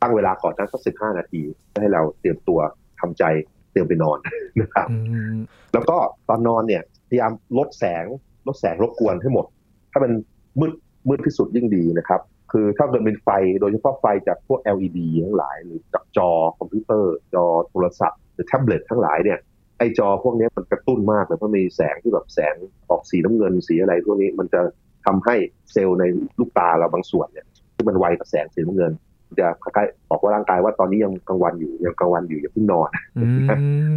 [0.00, 2.60] ตั้งเวลาก่อนนั้นสักสิบห้านาทีเพื่อให้เราเตรียมตัว
[3.00, 3.24] ทำใจ
[3.72, 4.18] เตรียมไปนอน
[4.60, 4.96] นะครับอื
[5.36, 5.38] ม
[5.74, 5.96] แล้วก็
[6.28, 8.04] ตอนนอนเนี่ยพยายามลดแสง
[8.46, 9.46] ลดแสงรบกวนให้หมด
[9.92, 10.12] ถ้ามัน
[10.60, 10.72] มืด
[11.08, 12.20] มืดที่สุดยิ่งดีนะครับ
[12.52, 13.28] คือถ้าเกิดเป็นไฟ
[13.60, 22.54] โดยเฉพาะไฟจากพวก LED ทั้งหลาย หรือจากจอคอมพิวเตอร์ จอโทรศัพท์ หรือแท็บเล็ตทั้งหลายเนี่ยไอจอพวกนี้มันกระตุ้นมากเลยเพราะมีแสงที่แบบแสง
[22.90, 24.60] ออกสีน้ำเงินสีอะไรพวกนี้มันจะ
[25.06, 25.34] ทำให้
[25.72, 26.04] เซลล์ใน
[26.38, 28.92] ลูกตาเราบางส่วนเนี่ยที่มันไวกับแสงสีน้ำเงิน
[29.28, 33.38] มันจะคล้ายๆบอกว่าร่างกายว่าตอนนี้ยังกลางวันอยู่ยังกลางวันอยู่อย่าเพิ่งนอนอืม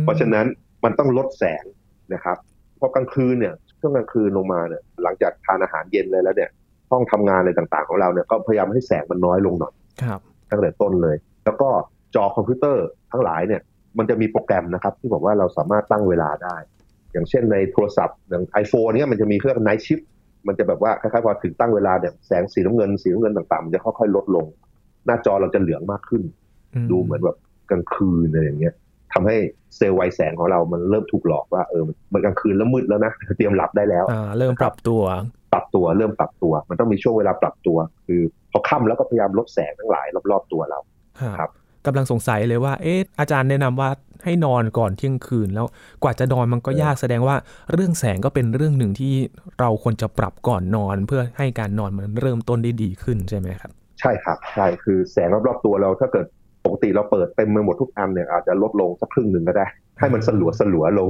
[0.04, 0.46] เพราะฉะนั้น
[0.84, 1.63] มันต้องลดแสง
[2.13, 2.38] นะครับ
[2.77, 6.50] เพราะกลางคืนเนี่ยช่วงกลางคืนลงมาเนี่ยหลังจากทานอาหารเย็นเลยแล้วเนี่ย
[6.92, 9.74] ห้องทำงานอะไรต่างๆของเราเนี่ยก็พยายามให้แสงมันน้อยลงหน่อย
[10.04, 11.15] ครับตั้งแต่ต้นเลย
[11.46, 11.70] แล้วก็
[12.15, 13.62] จอคอมพิวเตอร์ทั้งหลายเนี่ย
[13.98, 16.56] มันจะมีโปรแกรมนะครับ ที่บอกว่าเราสามารถตั้งเวลาได้
[17.12, 20.04] อย่างเช่นในโทรศัพท์อย่าง iPhone เนี่ยมันจะมีเครื่อง Night Shift
[20.48, 24.46] มันจะแบบว่าคล้ายๆพอถึงตั้งเวลาเนี่ยแสงสีน้ำเงินสีน้ำเงินต่างๆ มันจะค่อยๆลดลง
[25.06, 26.24] หน้าจอเราจะเหลืองมากขึ้น
[26.92, 27.38] ดูเหมือนแบบ
[27.72, 28.74] กลางคืนอะไรอย่างเงี้ย
[29.14, 29.36] ทำให้
[29.75, 31.84] เซลล์ไวแสงของเรามันเริ่มถูกหลอกว่าเออ
[32.14, 35.02] มันกลางคืนแล้วมืดแล้วนะเตรียมหลับได้แล้วอ่าเริ่มปรับตัว
[35.54, 38.22] ปรับตัวเริ่มปรับตัว มันต้องมีช่วงเวลาปรับตัว คือ
[38.52, 40.80] พอค่ำแล้วก็พยายามลดแสงทั้งหลายรอบๆตัวเรา
[41.40, 41.50] ครับ
[41.86, 43.89] กำลังสงสัยเลยว่า เอ๊ะอาจารย์แนะนำว่า
[44.24, 45.65] ให้นอนก่อนเที่ยงคืน แล้ว
[46.04, 47.36] กว่าจะนอนมันก็ยากแสดงว่า
[47.74, 49.13] เรื่องแสงก็เป็นเรื่องหนึ่งที่
[49.60, 56.25] เราควรจะปรับก่อนนอน เพื่อให้การนอนมันเริ่มต้นได้ดีขึ้นใช่ไหมครับ ใช่ครับใช่คือแสงรอบๆตัวเราถ้าเกิด
[56.65, 59.65] ปกติเราเปิดเต็มไปหมดทุกอันเนี่ยอาจจะลดลงสักครึ่งหนึ่งก็ได้
[60.00, 61.10] ให้มันสลัวสลัวๆลง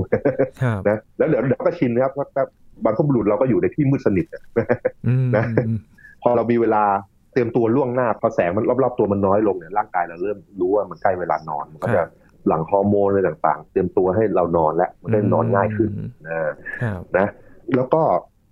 [0.64, 2.44] ครับนะแล้วเดี๋ยวเดี๋ยวก็ชินนะครับเพราะว่า
[2.86, 4.42] บางคนบุรุษเราก็อยู่ในที่มืดสนิทอะ
[5.08, 5.44] อืมนะ
[6.24, 6.84] พอเรามีเวลา
[7.36, 12.02] เตรียมตัวล่วงหน้าพอแสงมันรอบๆตัวมันน้อยลงเนี่ยร่างกายเราเริ่มรู้ว่ามันใกล้เวลานอนมันก็จะ
[12.48, 15.92] หลั่งฮอร์โมนอะไรต่าง ๆ เตรียมตัวให้เรานอนแล้วมันได้นอนง่ายขึ้น
[16.26, 16.36] นะ
[16.84, 17.28] ครับนะ
[17.76, 18.02] แล้วก็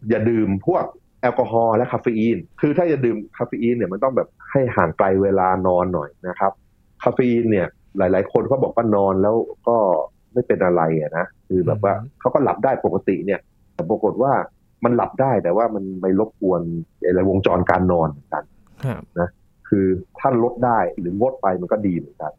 [0.10, 0.84] อย่าดื่มพวก
[1.22, 6.52] แอลกอฮอล์และคาเฟอีน คือถ้าจะดื่มคาเฟอีนเนี่ยมันต้องแบบให้ห่างไกลเวลานอนหน่อยนะครับ
[7.04, 7.68] คาเฟอีนเนี่ย
[7.98, 9.36] หลาย ๆ คนเขาบอกว่านอนแล้ว
[9.68, 9.78] ก็
[10.34, 13.40] ไม่เป็นอะไรอะนะ คือแบบว่าเขาก็หลับได้ปกติเนี่ย
[13.74, 14.34] แต่ปรากฏว่า
[14.84, 16.62] มันหลับได้แต่ว่ามันไปรบกวน
[17.04, 18.40] อะไรวงจรการนอนเหมือนกั
[18.84, 18.88] น
[19.20, 19.30] ครับ
[19.70, 19.88] คือ
[20.20, 22.32] ถ้าลดได้หรืองดไปมันก็ดีเหมือนกัน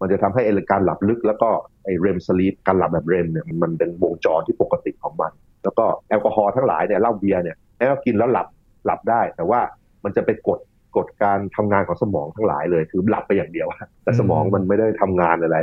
[0.00, 1.48] มันจะทำให้ไอ้การหลับลึกแล้วก็
[1.84, 5.32] ไอ้เรมสลีปการหลับแบบเรมเนี่ยมันเป็นวงจรที่ปกติของมัน
[5.62, 8.46] แล้วก็แอลกอฮอล์ทั้งหลายเนี่ยเหล้าเบียร์เนี่ยแม้ว่ากินแล้วหลับ
[8.86, 9.60] หลับได้ แต่ว่า
[10.04, 10.58] มันจะไปกด
[10.96, 13.68] กดการทำงานของสมองทั้งหลายเลย คือหลับไปอย่างเดียว
[14.04, 15.58] แต่สมองมันไม่ได้ทำงานอะไร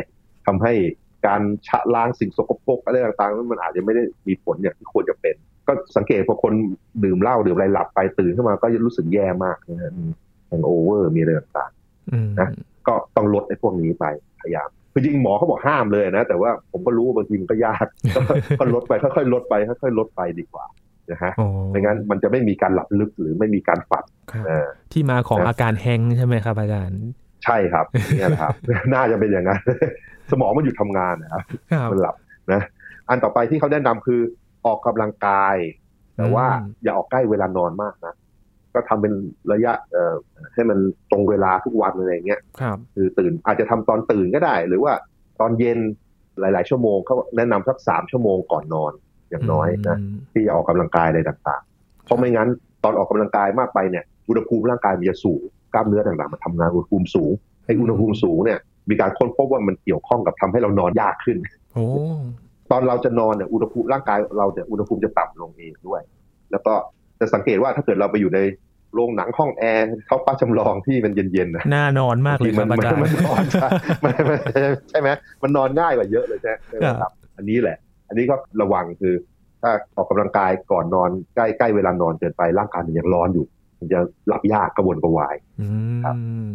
[0.47, 0.73] ทำให้
[1.27, 5.35] การชะล้างสิ่งสกปรกอะไรต่างๆ มันอาจจะไม่ได้มีผลอย่างที่ควรจะเป็น
[5.67, 6.53] ก็สังเกตพอคน
[7.03, 9.91] ดื่มเหล้าดื่มอะไรหลับไปตื่นขึ้นมาก็จะรู้สึกแย่มากนะฮะ
[10.47, 11.71] hangover มีอะไรต่าง
[12.11, 14.05] อืมนะๆก็ต้องลดไอ้พวกนี้ไป
[14.41, 18.21] พยายามคือจริงหมอเขาบอกห้ามเลยนะ แต่ว่าผมก็รู้ว่าบางทีมันก็ยากก็
[18.59, 20.65] ก็ลดไปค่อยๆลดไปค่อยๆลดไปดีกว่า
[21.11, 26.99] นะฮะอ๋อไม่งั้นมันจะไม่มีการหลับลึกหรือไม่มีการฝันครับเออที่มาของนะอาการแฮงก์ใช่ไหมครับอาจารย์
[27.45, 27.85] ใช่ครับ
[28.17, 28.53] เนี่ยแหละครับ
[28.93, 29.61] น่าจะเป็นอย่างนั้น
[30.31, 32.15] สมองมันหยุดทำงานนะครับครับมันหลับ
[32.53, 32.61] นะ
[33.09, 34.21] อันต่อไปที่เขาแนะนำคือ
[34.65, 35.55] ออกกำลังกาย
[36.17, 38.13] แต่ว่าอืมอย่าออกใกล้เวลานอนมากนะ
[38.77, 39.13] ก็ทำเป็น
[39.53, 40.15] ระยะเอ่อ
[40.53, 40.77] ให้มัน
[41.11, 44.93] ตรงเวลาทุกวันอะไรอย่างเงี้ยครับคือตื่นอาจจะทำตอนตื่นก็ได้ หรือว่า
[45.39, 45.77] ตอนเย็น
[46.39, 48.91] หลาย ๆ ชั่วโมงเขาแนะนำสักสามชั่วโมงก่อนนอน
[49.29, 52.49] อย่างน้อยนะมที่จะออกกำลังกายอะไรต่างๆ เพราะไม่งั้น
[52.83, 55.41] ตอนออกกำลังกายมากไปเนี่ยอุณหภูมิร่างกายมันจะสูง
[55.73, 57.31] กล้ามเนื้อต่างๆมันทำงานอุณหภูมิสูง
[57.65, 58.59] ให้อุณหภูมิสูงเนี่ย
[58.89, 61.37] มีการค้นพบว่ามันเกี่ยวข้องกับทำให้เรานอนยากขึ้น
[61.73, 61.85] โอ้
[62.71, 66.01] ตอนเราจะนอนเนี่ยอุณหภูมิร่างกายเราเนี่ยอุณหภูมิจะต่ำลงเองด้วย
[66.51, 66.73] แล้วก็
[67.19, 68.39] จะสังเกตว่าถ้าเกิดเราไปอยู่ใน
[68.97, 73.67] โรงหนังห้องแอร์เข้าป้าจำลองที่มันเย็นๆนะน่านอนมากเลยครับมัอาจารย์มันนอนใช่
[74.03, 74.39] มันมัน
[74.89, 75.09] ใช่ไหม
[75.43, 79.13] มันนอนง่ายกว่าเยอะเลยใช่ไหมครับ อันนี้แหละ อันนี้ก็ระวังคือ
[79.61, 83.45] ถ้าออกกำลังกายก่อนนอนใกล้ใกล้เวลานอนเกินไปร่างกายมันยังร้อนอยู่
[83.79, 85.67] มันจะหลับยากกระวนกระวายอื
[86.05, 86.47] ครับม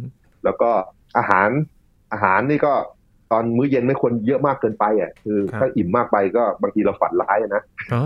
[0.45, 0.71] แล้วก็
[1.19, 1.49] อาหาร
[2.13, 2.73] อาหารนี่ก็
[3.33, 8.03] ตอนมื้อเย็นไม่ควรเยอะมากเกินไปอะคือถ้าอิ่มมากไปก็บางทีเราฝันร้ายอะนะอ๋อ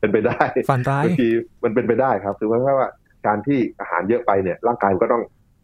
[0.00, 0.40] เป็นไปได้
[0.70, 1.28] ฝันร้ายบางที
[1.64, 2.88] มันเป็นไปได้ครับ คือว่าว่า
[3.26, 5.22] การที่อาหารเยอะไปเนี่ยร่างกายมันก็ต้อง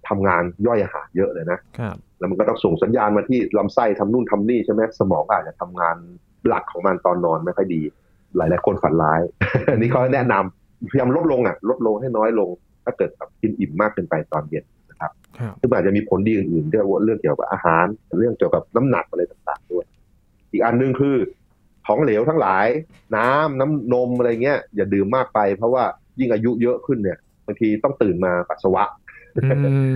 [0.09, 5.97] ทำงานย่อยอาหารเยอะเลยนะครับแล้วมันก็ต้องส่งสัญญาณมาที่ลำไส้ทำนู่นทำนี่ใช่ไหมสมองก็อาจจะทำงาน
[6.49, 7.83] หลักของมันตอนนอนไม่ค่อยดี
[8.37, 9.21] หลายๆคนฝันร้าย
[9.73, 12.51] อันนี้เขาแนะนำพยายามลดลงอะลดลงให้น้อยลง
[12.85, 17.87] ถ้าเกิดแบบกินอิ่มมากเกินไปตอนเย็นนะครับครับซึ่งอาจจะมีผลดีอื่นๆด้วยเรื่องเกี่ยวกับอาหาร
[18.19, 19.85] เรื่องเกี่ยวกับน้ำหนักอะไรต่างๆด้วย
[20.53, 21.17] อีกอันหนึงคือ
[21.87, 22.67] ของเหลวทั้งหลาย
[23.17, 25.85] น้ำน้ำนมอะไรเงี้ยอย่าดื่มมากไป เพราะว่า
[26.19, 28.85] ยิ่งอายุเยอะขึ้นเนี่ย บางทีต้องตื่นมาปัสสาวะ
[29.37, 29.47] อื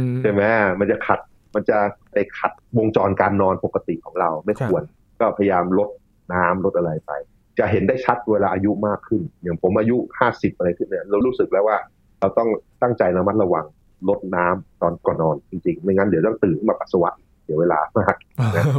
[0.05, 0.43] มใช่ไหม
[0.81, 1.21] มันจะขัด
[1.55, 1.79] มันจะ
[2.13, 4.83] ไปขัดวงจรการนอนปกติของเราไม่ควร
[5.21, 5.89] ก็พยายามลด
[6.33, 7.13] น้ำลดอะไรไป
[7.59, 11.77] จะเห็นได้ชัดเวลาอายุมากขึ้น อย่างผมอายุห้าสิบอะไรขึ้นเนี่ยเรารู้สึกแล้วว่า
[12.21, 12.49] เราต้อง
[12.83, 13.67] ตั้งใจระมัดระวัง
[14.09, 17.11] ลดน้ำตอนก่อนนอนจริงๆ ไม่งั้นเดี๋ยวต้องตื่นมาปัสสาวะ
[17.45, 18.15] เสียเวลามาก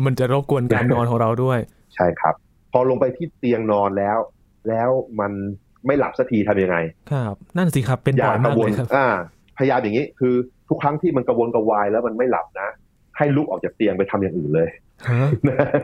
[0.05, 1.59] มันจะรบกวนการนอนของเราด้วย
[1.95, 2.35] ใช่ครับ
[2.71, 4.17] พอลงไปที่เตียงนอนแล้ว
[4.67, 5.31] แล้วมัน
[5.85, 6.77] ไม่หลับสักทีทำยังไง
[7.11, 9.07] ครับ นั่นสิครับเป็นอย่าบ่อยกมาระกวเลนยครับอ่า
[9.57, 10.33] พยายามอย่างนี้ คือ
[10.69, 12.69] ทุกครั้งที่มันกระวนกระวายแล้วมันไม่หลับนะ
[13.17, 14.69] ให้ลุกออกจากเตียงไปทำอย่างอื่นเลย
[15.09, 15.27] ฮะ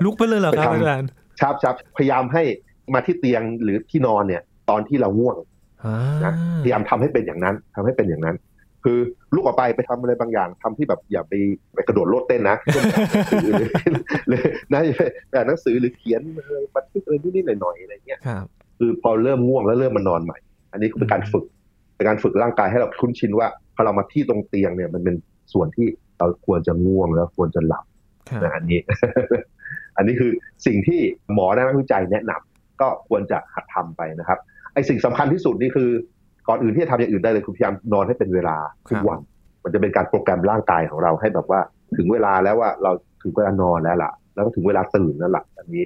[0.05, 2.43] ลุกไปเลยเหรอครับไปทำอาจารย์ชับชับพยายามให้
[2.93, 5.35] มาที่เตียงหรือที่นอนเนี่ย ตอนที่เราง่วง
[5.85, 6.33] อ่านะ
[6.63, 8.35] พยายามทำให้เป็นอย่างนั้นทำให้เป็นอย่างนั้น
[8.83, 8.99] คือ
[9.33, 11.33] ลุกออกไปไปทำอะไรบางอย่างทำที่แบบอย่าไป
[11.73, 12.57] ไปกระโดดโลดเต้นนะ
[13.41, 13.53] หรือ
[14.27, 14.41] หรือ
[14.73, 15.01] นะอย่าไป
[15.33, 18.19] อ่านหนังสือหรือเขียนอะไรบันทึกอะไรนิดๆหน่อยๆอะไรเงี้ย
[18.77, 20.37] ครับคือพอเริ่มง่วงแล้วเริ่มมานอนใหม่
[20.71, 21.45] อันนี้ก็เป็นการฝึก
[21.95, 25.15] เป็นการฝึกร่างกายให้เราคุ้นชินว่าพอเรามาที่ตรงเตียงเนี่ยมันเป็น
[25.53, 25.87] ส่วนที่
[26.17, 27.85] เราควรจะง่วงแล้วควรจะหลับ
[28.29, 28.79] ครับนะอันนี้
[29.97, 30.31] อันนี้คือ
[30.65, 30.99] สิ่งที่
[31.33, 34.39] หมอนักวิจัยแนะนำก็ควรจะหัดทำไปนะครับ
[34.73, 35.89] ไอสิ่งสำคัญที่สุดนี่คือ
[36.47, 38.57] ก่อนอื่นที่จะทำอย่างอื่นได้เลยคือพยายามนอนให้เป็นเวลา
[38.89, 39.19] ทุกวัน
[39.63, 41.59] มันจะเป็นการโปรแกรมร่างกายของเราให้แบบว่า
[41.97, 45.83] ถึงเวลาแล้วว่าเราถึงเวลานอนแล้วล่ะ แล้วก็ถึงเวลาตื่นแล้วล่ะอันนี้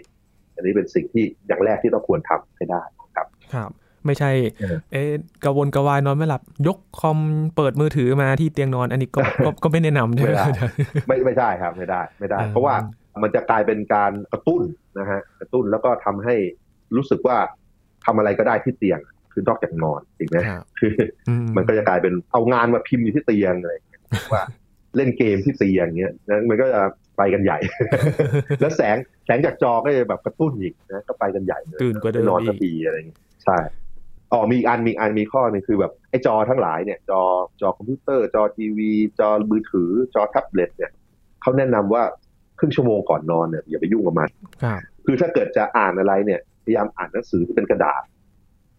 [0.56, 2.82] อันนี้เป็นสิ่งที่อย่างแรกที่เราควรทำให้ได้
[3.16, 3.72] ครับครับ
[4.06, 5.10] ไม่ใช่ เออเอ๊ะ
[5.44, 7.18] กระวนกระวายนอนไม่หลับ ยกคอม
[7.56, 10.76] เปิดมือถือมาที่เตียงนอน อันนี้ก็ก็ก็ไม่แนะนำใช่ไหมไม่ได้อาจารย์
[11.08, 12.76] ไม่ไม่ได้ครับไม่ได้ไม่ได้อ่าเพราะว่า
[13.24, 14.62] มันจะกลายเป็นการกระตุ้น
[15.00, 16.36] นะฮะกระตุ้นแล้วก็ทำให้
[16.96, 17.38] รู้สึกว่า
[18.06, 19.00] ทำอะไรก็ได้ที่เตียง
[19.34, 20.94] คือนอกจากนอนจริงไหมครับคือ
[21.30, 24.02] อืมันก็จะกลายเป็นเอางานมาพิมพ์อยู่ที่เตียงอะไรอย่างเงี้ย
[24.34, 24.44] ว่า
[24.96, 26.82] เล่นเกมที่เตียงเงี้ยนะมันก็จะ
[27.22, 27.60] ไปกันใหญ่
[28.62, 33.58] แล้วแสงแสงจากจอก็จะแบบกระตุ้นอีกนะก็ไปกันใหญ่เลยตื่นกว่าเดิมไนอนอีสักกทีอะไรอย่างเงี้ยใช่
[34.32, 37.22] อ๋อมีอีกอันมีอีกอันมีข้อหนึงคือแบบไอ้จอทั้งหลายเนี่ย จอ
[37.62, 40.92] จอคอมพิวเตอร์ จอทีวี จอมือถือ จอแท็บเล็ตเนี่ย
[41.42, 42.04] เขาแนะนำว่า
[42.60, 44.30] ครึ่งชั่วโมงก่อนนอนเนี่ยอย่าไปยุ่งกับมัน
[44.64, 48.04] ครับคือถ้าเกิดจะอ่านอะไรเนี่ยพยายามอ่านหนังสือที่เป็นกระดาษ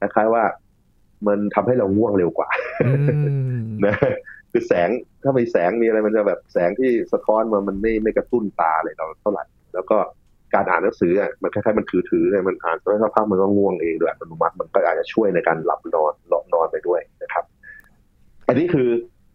[0.01, 0.45] คล้ายๆว่า
[1.27, 2.49] มันทำให้เราง่วงเร็วกว่า
[2.87, 2.93] อื
[3.61, 3.95] มนะ
[4.53, 4.89] คือแสง
[5.23, 9.99] ถ้ามีแสงมีอะไรมันจะแบบแสงที่สะท้อนมามันไม่ไม่กระตุ้นตาเลยเราเท่าไหร่แล้วก็
[10.55, 17.45] การอ่านหนังสืออะมันคล้ายๆมันถือถือเนี่ยมันอ่านไปสักพักมันก็ง่วงเองโดยอัตโนมัติมันก็อาจจะช่วยในการหลับนอนหลับนอนไปด้วยนะครับ
[18.49, 18.89] อันนี้คือ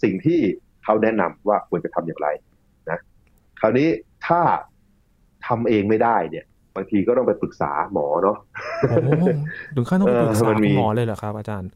[0.03, 0.39] สิ่งที่
[0.83, 2.27] เขาแนะนำว่าควรจะทำอย่างไร
[2.89, 2.99] นะ
[3.61, 3.87] คราวนี้
[4.27, 4.41] ถ้า
[5.47, 8.37] ทำเองไม่ได้เนี่ย บางทีก็ต้องไปปรึกษาหมอเนาะ
[9.75, 11.69] ถึงขั้นต้องไปปรึกษาคุณหมอเลยเหรอครับ อาจารย์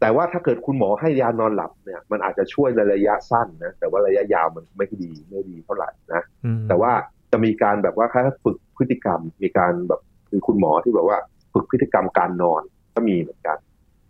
[0.00, 6.92] แต่ว่าถ้าเกิดคุณหมอให้ยานอนหลับเนี่ย มันอาจจะช่วยในระยะสั้นนะแต่ว่าระยะยาวมันไม่ดีไม่ดีเท่าไหร่นะอืมแต่ว่า
[7.32, 11.18] จะมีการแบบว่าค่าฝึกพฤติกรรม มีการแบบคือคุณหมอที่แบบว่า
[11.52, 12.62] ฝึกพฤติกรรมการนอน
[12.94, 13.58] ก็มีเหมือนกัน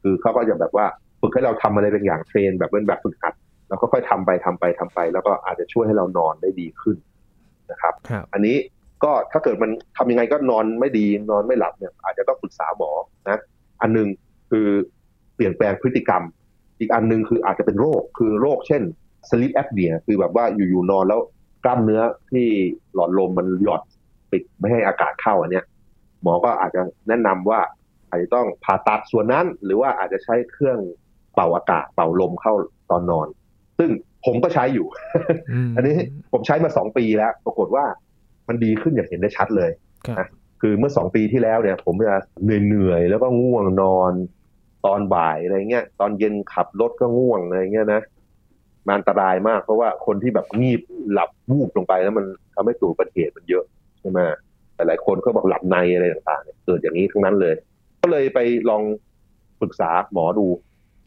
[0.02, 0.86] คือเขาก็จะแบบว่า
[1.20, 3.34] ฝึกให้เราทำอะไรเป็นอย่างเทรน แบบเป็นแบบฝึกหัด
[3.68, 6.96] แล้วก็ค่อยๆทำไปทำไปทำไป แล้วก็อาจจะช่วยให้เรานอนได้ดีขึ้น
[7.70, 8.56] นะครับครับอันนี้
[9.04, 12.90] ก็ถ้าเกิดมันทำยังไงก็นอนไม่ดีนอนไม่หลับเนี่ยอาจจะต้องปรึกษาหมอ
[13.28, 13.40] นะ
[13.80, 14.08] อันหนึง
[14.50, 14.68] คือ
[15.34, 16.22] เปลี่ยนแปลงพฤติกรรม
[16.78, 18.82] อีกอันหนึงคืออาจจะเป็นโรค คือโรคเช่น
[19.28, 21.20] sleep apnea คือแบบว่าอยู่ๆนอนแล้ว
[21.64, 22.46] กล้ามเนื้อที่
[22.94, 23.82] หลอดลมมันหยอด
[24.30, 25.64] ปิดไม่ให้อากาศเข้าอันเนี้ย
[26.22, 27.60] หมอก็อาจจะแนะนำว่า
[28.08, 30.78] อาจจะต้องผ่าตัดส่วนนั้น หรือว่าอาจจะใช้เครื่อง
[31.34, 32.54] เป่าอากาศเป่าลมเข้า
[32.90, 33.26] ตอนนอน
[33.78, 33.90] ซึ่ง
[34.24, 34.86] ผมก็ใช้อยู่
[35.66, 35.96] มอันนี้
[36.32, 37.84] ผมใช้มาสองปีแล้ว ปรากฏว่า
[38.48, 39.70] มันดีขึ้นอย่างเห็นได้ชัดเลย
[40.06, 40.28] ครับ
[40.60, 44.12] คือเมื่อสองปีที่แล้วเนี่ย ผมจะเหนื่อยๆแล้วก็ง่วงนอน
[44.86, 48.02] ตอนบ่ายอะไรเงี้ยตอนเย็นขับรถก็ง่วงอะไรเงี้ยนะ
[48.86, 50.80] มันอันตรายมากเพราะว่าคนที่แบบงีบ
[51.12, 53.64] หลับวูบลงไปแล้วมันทำให้ตัวอุบัติเหตุมันเยอะ
[54.00, 54.18] ใช่ไหม
[54.74, 57.54] หลายๆคนก็บอกหลับในอะไรต่างๆเนี่ยเกิดอย่างนี้ทั้งนั้นเลย
[58.02, 58.38] ก็เลยไป
[58.70, 58.82] ลอง
[59.60, 60.46] ปรึกษาหมอดู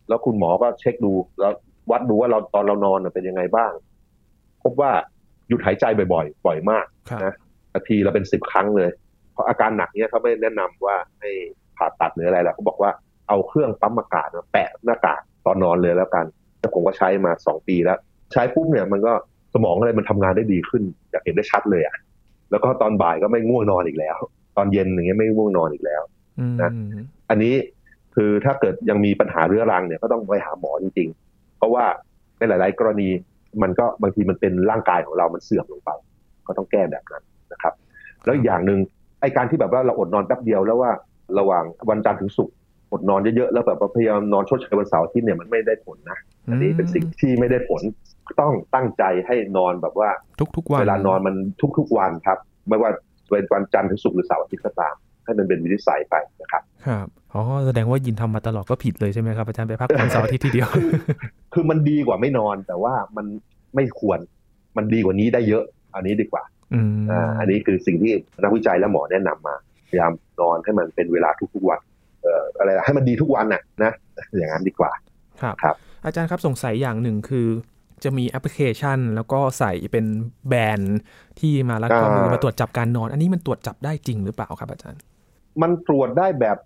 [0.08, 1.54] แล้วคุณหมอก็เช็คดู แล้ว
[1.92, 3.72] วัดดูว่าเราตอนเรานอนน่ะเป็นยังไงบ้าง
[4.64, 4.92] พบว่า
[5.48, 7.34] หยุดหายใจบ่อยๆบ่อยมากครับนะ
[7.74, 8.90] นาทีเราเป็นสิบครั้งเลย
[9.34, 11.30] เพราะอาการหนักเนี้ยเขาไม่แนะนำว่าให้
[11.78, 12.92] ผ่าตัดหรืออะไรแล้วเขาบอกว่า
[13.28, 16.26] เอาเครื่องปั๊มอากาศมาแปะหน้ากากตอนนอนเลยแล้วกัน
[16.60, 17.98] แล้วผมก็ใช้มาสองปีแล้ว
[18.34, 19.14] ใช้ปุ๊บเนี่ยมันก็
[19.54, 21.96] สมองอะไรมันทำงานได้ดีขึ้นอยากเห็นได้ชัดเลยอะ
[22.52, 24.18] แล้วก็ตอนบ่ายก็ไม่ง่วงนอนอีกแล้ว
[24.58, 26.02] ตอนเย็นอย่างเงี้ยไม่ง่วงนอนอีกแล้ว
[26.62, 26.72] นะ
[27.30, 27.54] อันนี้
[28.16, 31.86] คือถ้าเกิดยังมีปัญหาเรื้อรังเนี่ยก็ต้องไปหาหมอจริง ๆ เพราะว่า
[32.38, 33.10] ในหลาย ๆ กรณี
[33.62, 35.90] มันก็บางทีมันเป็นร่างกายของเรามันเสื่อมลงไป
[36.48, 37.74] ก็ต้องแก้แบบนั้นนะครับ
[38.26, 38.80] แล้วอีกอย่างหนึ่ง
[39.22, 40.92] ไอการที่แบบว่าเราอดนอนแป๊บเดียวแล้วว่า
[41.40, 42.56] ระหว่างวันจันทร์ถึงศุกร์
[42.92, 46.18] อดนอนเยอะๆแล้วแบบว่าพยายามนอนชดเชยวันเสาร์อาทิตย์เนี่ยมันไม่ได้ผลนะ
[46.52, 47.82] อันนี้เป็นสิ่งที่ไม่ได้ผล
[48.40, 50.10] ต้องตั้งใจให้นอนแบบว่า
[50.56, 51.36] ทุกๆวันเวลานอนมัน
[51.78, 52.38] ทุกๆวันครับ
[52.70, 52.90] ไม่ว่า
[53.30, 60.70] เป็นวันจันทร์ถึงศุกร์หรือเสาร์อาทิตย์ก็ตามให้มันเป็นวินิสัยไปนะครับครับอ๋อแสดงว่ายินทำมาตลอดก็ผิดเลยใช่ไหมครับอาจารย์ไปพักวันเสาร์อาทิตย์ทีเดียว
[61.54, 63.26] คือมันดีกว่าไม่นอนแต่ว่ามัน
[63.76, 64.20] ไม่ควร
[64.78, 65.64] มันดีกว่านี้ได้เยอะ
[65.96, 68.12] อันนี้ดีกว่าอืมอ่าอันนี้คือสิ่งที่
[68.44, 69.56] นักวิจัยและหมอแนะนำมา
[69.90, 73.92] พยายามนอนให้มันเป็นเวลาทุกๆวันเอ่ออะไรให้มันดีทุกวันน่ะนะ
[74.38, 74.92] อย่างนั้นดีกว่า
[75.42, 77.48] ครับครับ อาจารย์ครับสงสัยอย่างหนึ่งคือ
[78.04, 80.06] จะมีแอปพลิเคชัน แล้วก็ใส่เป็น
[80.50, 80.98] แบรนด์
[81.40, 85.00] ที่มาลัดข้อมืออ่ามมาตรวจจับการนอน อันนี้มันตรวจจับได้จริงหรือเปล่าครับอาจารย์
[85.62, 86.58] มันตรวจได้แบบ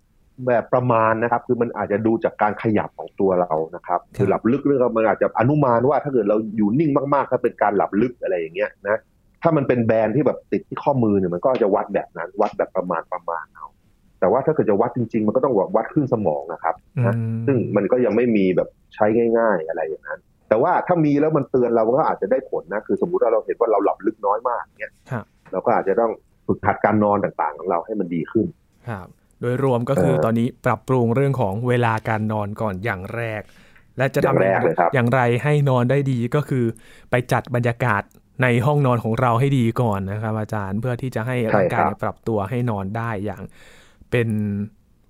[0.48, 9.00] แบบประมาณนะครับ คือมันอาจจะดูจากการขยับของตัวเรานะครับคือหลับลึกเรื่องมันอาจจะอนุมานว่าถ้าเกิดเราอยู่นิ่งมากๆ ถ้าเป็นการหลับลึกอะไรอย่างเงี้ยนะ
[9.42, 13.68] ถ้ามันเป็นแบรนด์ที่แบบติดที่ข้อมือเนี่ยมันก็จะวัดแบบนั้น วัดแบบประมาณประมาณเอา
[14.22, 19.06] แต่ว่าถ้าเกิดจะวัดจริง ๆ มันก็ต้องวัดขึ้นสมองนะครับอืนะมซึ่งมันก็ยังไม่มีแบบใช้
[19.38, 26.12] ง่าย ๆ อะไรอย่างนั้น แต่ว่าถ้ามีแล้วมันเตือนเราก็อาจจะได้ผลนะคือสมมุติว่าเราเห็นว่าเราหลับลึกน้อยมากเนี้ยครับเราก็อาจจะต้อง
[26.48, 28.46] ฝึกหัดการนอนต่างๆ ของเราให้มันดีขึ้น
[28.90, 29.08] ครับ
[29.42, 33.42] โดยรวมก็คือเออตอนนี้ปรับปรุงเรื่องของเวลาการนอนก่อนอย่างแรก
[33.98, 36.66] และจะอย่างทำแรกเลยครับอย่างไรให้นอนได้ดีก็คือ
[37.12, 38.04] ไปจัดบรรยากาศ
[38.44, 43.42] ในห้องนอนของเราให้ดีก่อนนะครับอาจารย์เพื่อที่จะให้ร่างกายเนี่ยปรับตัวให้นอนได้อย่าง
[44.12, 44.30] เป็น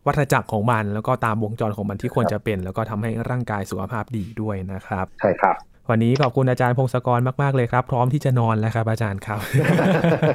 [0.08, 5.58] วัฏจักรของมันแล้วก็ตามวงจรของมันที่ควรจะเป็น แล้วก็ทำให้ร่างกายสุขภาพดีด้วยนะครับ ใช่ครับ
[5.90, 9.40] วันนี้ขอบคุณอาจารย์พงศกรมาก ๆ เลยครับ พร้อมที่จะนอนแล้วครับ อาจารย์ครับ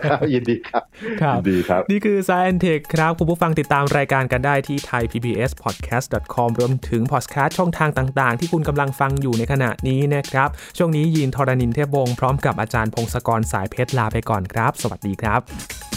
[0.04, 0.82] ครับ ยินดีครับ
[1.22, 10.48] ครับยินดีครับ นี่คือ Science Tech ครับ คุณผู้ฟังติดตามรายการกันได้ที่ thaipbspodcast.com รวมถึงพอดแคสต์ช่องทางต่าง ๆ ที่คุณกำลังฟังอยู่ในขณะนี้นะครับ
[10.78, 15.95] ช่วงนี้ยินทรณินเทพวงศ์พร้อมกับอาจารย์พงศกรสายเพชรลาไปก่อนครับ สวัสดีครับ